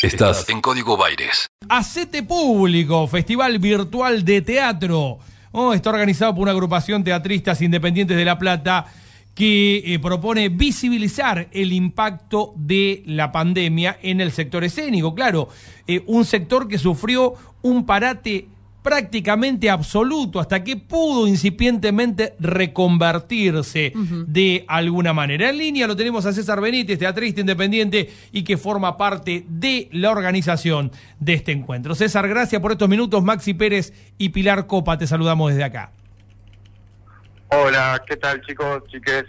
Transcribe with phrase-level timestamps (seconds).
[0.00, 1.48] Estás en Código Baires.
[1.68, 5.18] Hacete Público, Festival Virtual de Teatro.
[5.50, 8.86] Oh, está organizado por una agrupación teatristas independientes de La Plata
[9.34, 15.16] que eh, propone visibilizar el impacto de la pandemia en el sector escénico.
[15.16, 15.48] Claro,
[15.88, 18.46] eh, un sector que sufrió un parate
[18.88, 23.92] prácticamente absoluto, hasta que pudo incipientemente reconvertirse
[24.26, 25.50] de alguna manera.
[25.50, 30.10] En línea lo tenemos a César Benítez, teatrista independiente y que forma parte de la
[30.10, 31.94] organización de este encuentro.
[31.94, 33.22] César, gracias por estos minutos.
[33.22, 35.92] Maxi Pérez y Pilar Copa, te saludamos desde acá.
[37.50, 39.24] Hola, ¿qué tal chicos, chiques?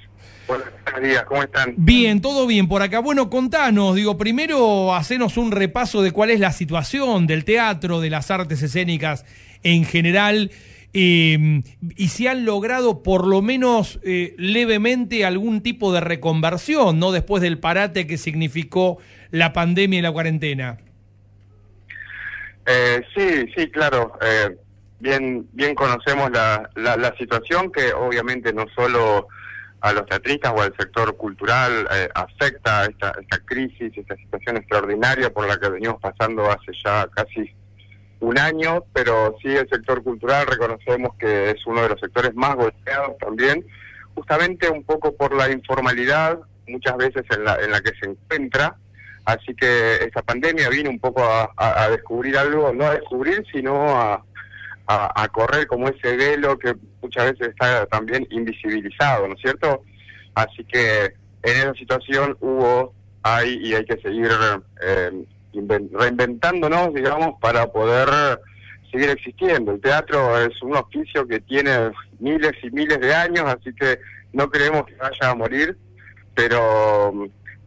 [0.48, 0.70] Buenos
[1.04, 1.74] días, ¿cómo están?
[1.76, 3.00] Bien, todo bien por acá.
[3.00, 8.10] Bueno, contanos, digo, primero hacenos un repaso de cuál es la situación del teatro, de
[8.10, 9.26] las artes escénicas
[9.64, 10.52] en general,
[10.94, 11.64] em,
[11.96, 17.12] y si han logrado por lo menos eh, levemente algún tipo de reconversión, ¿no?
[17.12, 18.98] Después del parate que significó
[19.32, 20.78] la pandemia y la cuarentena.
[22.66, 24.14] Eh, sí, sí, claro.
[24.22, 24.56] Eh,
[25.00, 29.28] bien, bien conocemos la, la, situación que obviamente no solo
[29.82, 35.32] a los teatristas o al sector cultural eh, afecta esta, esta crisis, esta situación extraordinaria
[35.32, 37.52] por la que venimos pasando hace ya casi
[38.20, 42.56] un año, pero sí el sector cultural reconocemos que es uno de los sectores más
[42.56, 43.66] golpeados también,
[44.16, 48.76] justamente un poco por la informalidad muchas veces en la, en la que se encuentra,
[49.26, 54.24] así que esta pandemia vino un poco a descubrir algo, no a descubrir, sino a,
[54.90, 59.84] a, correr como ese velo que muchas veces está también invisibilizado, ¿no es cierto?
[60.34, 64.32] Así que en esa situación hubo, hay y hay que seguir
[64.82, 65.12] eh,
[65.54, 68.40] reinventándonos, digamos, para poder
[68.92, 69.72] seguir existiendo.
[69.74, 74.00] El teatro es un oficio que tiene miles y miles de años, así que
[74.34, 75.78] no creemos que vaya a morir,
[76.36, 77.14] pero,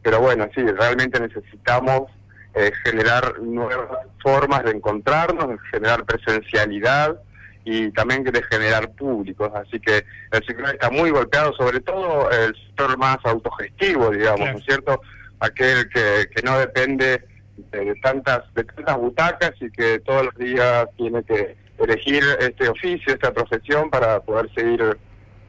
[0.02, 2.10] pero bueno, sí, realmente necesitamos
[2.54, 7.16] eh, generar nuevas formas de encontrarnos, de generar presencialidad
[7.64, 9.50] y también de generar públicos.
[9.54, 14.58] Así que el sector está muy golpeado, sobre todo el sector más autogestivo, digamos, ¿no
[14.58, 15.00] es cierto?
[15.40, 17.24] Aquel que, que no depende
[17.56, 23.12] de, tantas de tantas butacas y que todos los días tiene que elegir este oficio,
[23.12, 24.96] esta profesión para poder seguir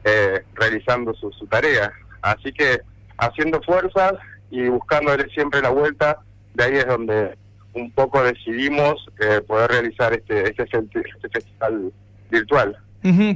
[0.04, 1.92] eh, realizando su, su tarea.
[2.22, 2.80] Así que
[3.16, 4.14] haciendo fuerzas
[4.50, 6.18] y buscándole siempre la vuelta
[6.54, 7.36] de ahí es donde
[7.74, 11.92] un poco decidimos eh, poder realizar este, este, este festival
[12.30, 12.76] virtual.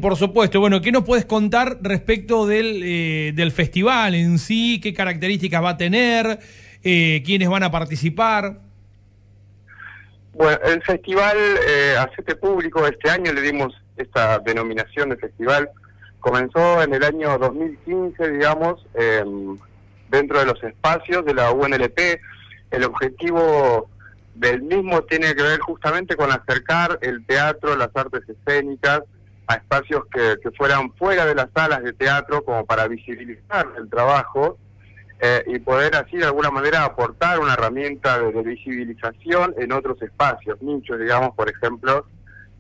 [0.00, 0.61] por supuesto.
[0.61, 4.81] Bueno, ¿qué nos puedes contar respecto del, eh, del festival en sí?
[4.81, 6.39] ¿Qué características va a tener?
[6.83, 8.61] Eh, ¿Quiénes van a participar?
[10.33, 15.69] Bueno, el festival eh, Hacete Público este año le dimos esta denominación de festival.
[16.21, 18.84] Comenzó en el año 2015, digamos,
[20.11, 21.99] dentro de los espacios de la UNLP
[22.71, 23.88] el objetivo
[24.34, 29.03] del mismo tiene que ver justamente con acercar el teatro, las artes escénicas
[29.47, 34.59] a espacios que, fueran fuera de las salas de teatro como para visibilizar el trabajo
[35.21, 40.62] eh, y poder así de alguna manera aportar una herramienta de, visibilización en otros espacios,
[40.62, 42.06] nichos, digamos, por ejemplo,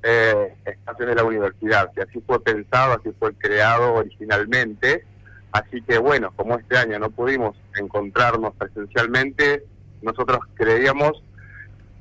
[0.02, 5.04] eh, espacios de la universidad, que así fue pensado, así fue creado originalmente.
[5.52, 9.64] Así que bueno, como este año no pudimos encontrarnos presencialmente,
[10.02, 11.22] nosotros creíamos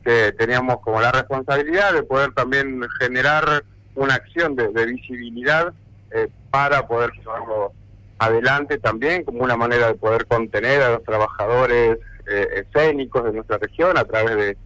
[0.03, 3.63] que teníamos como la responsabilidad de poder también generar
[3.95, 5.74] una acción de, visibilidad
[6.12, 7.74] eh, para poder llevarlo
[8.19, 11.97] adelante también como una manera de poder contener a los trabajadores
[12.29, 14.57] eh, escénicos de nuestra región a través de,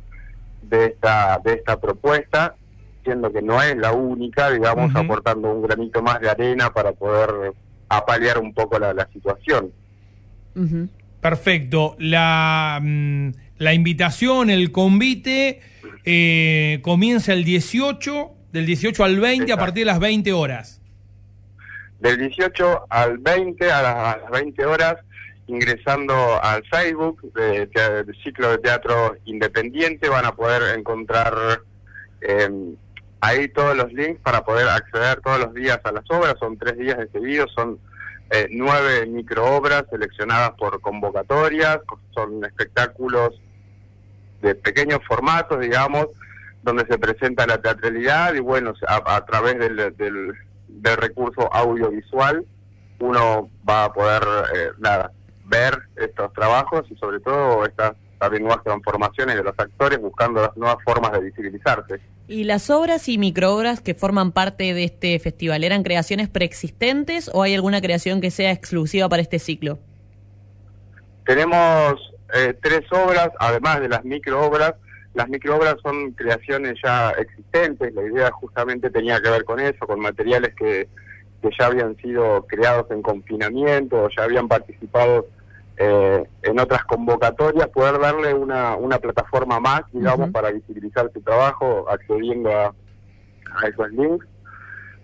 [0.63, 2.55] de esta de esta propuesta
[3.03, 7.53] siendo que no es la única digamos aportando un granito más de arena para poder
[7.89, 9.71] apalear un poco la, situación
[11.21, 11.95] Perfecto.
[11.99, 13.29] La, mm,
[13.59, 15.61] la invitación, el convite,
[16.03, 20.80] eh, comienza el 18, del 18 al 20, a partir de las 20 horas.
[22.01, 24.97] Del 18 al 20, a las, 20 horas,
[25.47, 26.13] ingresando
[26.43, 31.61] al Facebook del ciclo de teatro independiente, van a poder encontrar
[32.21, 32.75] em,
[33.19, 36.35] ahí todos los links para poder acceder todos los días a las obras.
[36.39, 37.79] Son tres días de seguido, son
[38.31, 41.79] eh, nueve microobras seleccionadas por convocatorias,
[42.15, 43.39] son espectáculos
[44.41, 46.07] de pequeños formatos, digamos,
[46.63, 50.33] donde se presenta la teatralidad y bueno, a, través del, del,
[50.83, 52.45] recurso audiovisual
[53.01, 54.23] uno va a poder,
[54.55, 55.11] eh, nada,
[55.45, 60.55] ver estos trabajos y sobre todo estas también nuevas transformaciones de los actores buscando las
[60.55, 61.99] nuevas formas de visibilizarse.
[62.27, 67.41] ¿Y las obras y microobras que forman parte de este festival eran creaciones preexistentes o
[67.41, 69.79] hay alguna creación que sea exclusiva para este ciclo?
[71.25, 71.95] Tenemos
[72.35, 74.75] eh, tres obras, además de las microobras.
[75.13, 79.99] Las microobras son creaciones ya existentes, la idea justamente tenía que ver con eso, con
[79.99, 80.87] materiales que,
[81.41, 85.27] que ya habían sido creados en confinamiento, ya habían participado
[85.75, 91.89] eh, en otras convocatorias, poder darle una, una plataforma más, digamos, para visibilizar su trabajo,
[91.89, 92.73] accediendo a,
[93.55, 94.25] a esos links.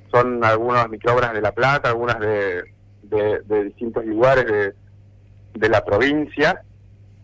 [0.10, 2.63] Son algunas microobras de La Plata, algunas de,
[3.03, 4.74] de, de distintos lugares de,
[5.53, 6.62] de la provincia.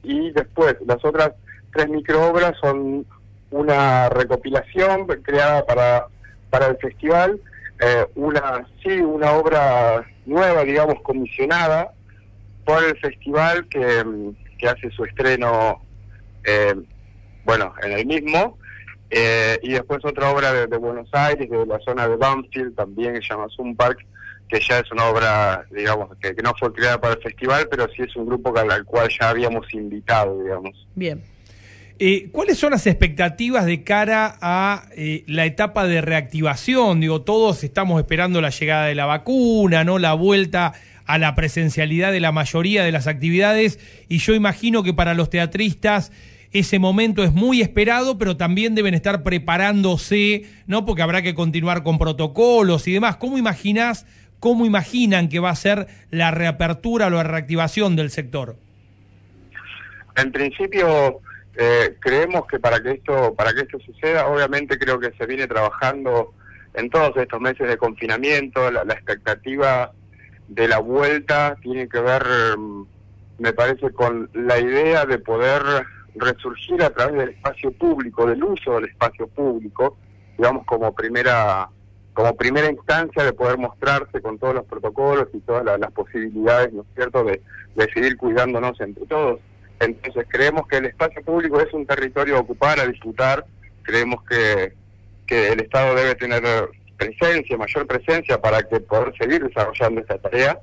[0.04, 1.32] Y después, las otras
[1.74, 3.06] tres microobras son
[3.52, 6.08] una recopilación creada para,
[6.50, 7.40] para el festival,
[7.80, 11.92] eh, una, sí, una obra nueva, digamos, comisionada
[12.66, 14.04] por el festival que,
[14.58, 15.84] que hace su estreno,
[16.44, 16.74] eh,
[17.46, 18.58] bueno, en el mismo,
[19.10, 23.30] eh, y después otra obra de, Buenos Aires, de la zona de Banfield, también se
[23.30, 24.00] llama Zoom Park,
[24.50, 27.88] que ya es una obra, digamos, que, que, no fue creada para el festival, pero
[27.96, 30.88] sí es un grupo al cual ya habíamos invitado, digamos.
[30.96, 31.33] Bien.
[32.00, 37.00] Eh, ¿Cuáles son las expectativas de cara a eh, la etapa de reactivación?
[37.00, 40.00] Digo, todos estamos esperando la llegada de la vacuna, ¿no?
[40.00, 40.74] La vuelta
[41.06, 43.80] a la presencialidad de la mayoría de las actividades
[44.10, 46.12] y yo imagino que para los teatristas
[46.52, 50.86] ese momento es muy esperado, pero también deben estar preparándose, ¿no?
[50.86, 53.18] Porque habrá que continuar con protocolos y demás.
[53.18, 54.06] ¿Cómo imaginás,
[54.40, 58.56] cómo imaginan que va a ser la reapertura o la reactivación del sector?
[60.16, 61.22] En principio,
[61.56, 65.48] eh, creemos que para que esto, para que esto suceda, obviamente creo que se viene
[65.48, 66.34] trabajando
[66.74, 69.92] en todos estos meses de confinamiento, la, la expectativa
[70.48, 72.24] de la vuelta tiene que ver,
[72.58, 72.86] mm,
[73.40, 75.62] me parece, con la idea de poder
[76.16, 79.98] resurgir a través del espacio público, del uso del espacio público,
[80.38, 81.70] digamos como primera
[82.14, 86.84] como primera instancia de poder mostrarse con todos los protocolos y todas las, posibilidades, ¿no
[86.84, 87.42] es cierto?, de,
[87.92, 89.40] seguir cuidándonos entre todos.
[89.84, 93.46] Entonces creemos que el espacio público es un territorio a ocupar, a disfrutar,
[93.84, 94.74] creemos que,
[95.28, 96.44] que el Estado debe tener
[96.98, 100.60] presencia, mayor presencia para que poder seguir desarrollando esta tarea.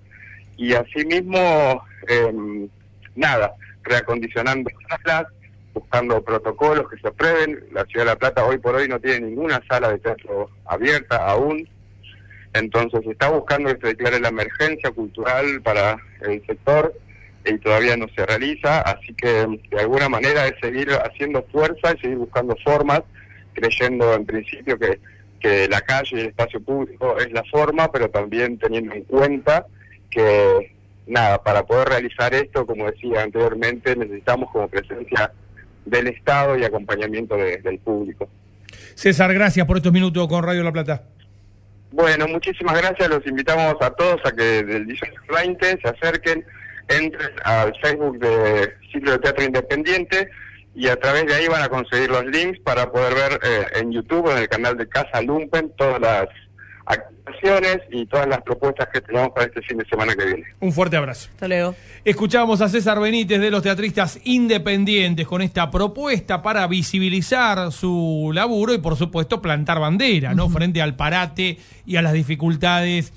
[0.57, 2.69] Y asimismo, eh,
[3.15, 5.27] nada, reacondicionando salas,
[5.73, 7.65] buscando protocolos que se aprueben.
[7.73, 11.17] La Ciudad de La Plata hoy por hoy no tiene ninguna sala de teatro abierta
[11.27, 11.69] aún,
[12.53, 16.93] entonces está buscando que se declare la emergencia cultural para el sector
[17.45, 22.01] y todavía no se realiza, así que de alguna manera es seguir haciendo fuerza y
[22.01, 23.03] seguir buscando formas,
[23.55, 24.99] creyendo en principio que
[25.41, 29.67] que la calle y el espacio público es la forma, pero también teniendo en cuenta
[30.11, 30.75] que,
[31.07, 35.33] nada, para poder realizar esto, como decía anteriormente, necesitamos como presencia
[35.87, 38.29] del Estado y acompañamiento de, del público.
[38.95, 41.03] César, gracias por estos minutos con Radio La Plata.
[41.91, 43.09] Bueno, muchísimas gracias.
[43.09, 46.45] Los invitamos a todos a que del 20 se acerquen,
[46.91, 50.29] entren al Facebook de Ciclo de Teatro Independiente
[50.75, 53.93] y a través de ahí van a conseguir los links para poder ver eh, en
[53.93, 56.29] YouTube, en el canal de Casa Lumpen, todas las
[56.87, 60.45] activaciones y todas las propuestas que tenemos para este fin de semana que viene.
[60.61, 61.29] Un fuerte abrazo.
[61.33, 61.75] Hasta luego.
[62.05, 68.75] Escuchamos a César Benítez de los teatristas independientes con esta propuesta para visibilizar su laburo
[68.75, 70.47] y por supuesto plantar bandera, ¿no?
[70.47, 70.55] Uh -huh.
[70.55, 73.13] Frente al parate y a las dificultades,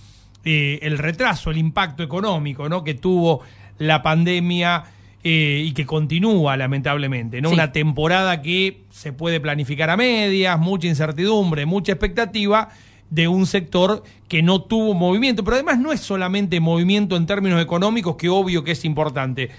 [0.46, 2.84] eh, el retraso, el impacto económico, ¿no?
[2.84, 3.42] Que tuvo
[3.78, 4.86] la pandemia
[5.24, 7.50] eh, y que continúa lamentablemente, ¿no?
[7.50, 7.56] Sí.
[7.56, 12.70] Una temporada que se puede planificar a medias, mucha incertidumbre, mucha expectativa
[13.10, 17.62] de un sector que no tuvo movimiento, pero además no es solamente movimiento en términos
[17.62, 19.52] económicos, que obvio que es importante.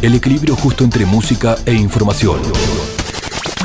[0.00, 2.40] El equilibrio justo entre música e información.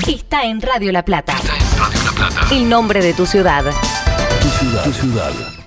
[0.07, 1.33] Está en Radio La Plata.
[1.38, 2.55] Está en Radio La Plata.
[2.55, 3.63] El nombre de tu ciudad.
[4.41, 4.83] Tu ciudad.
[4.83, 5.63] Tu ciudad.